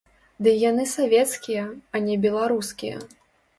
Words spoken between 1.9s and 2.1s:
а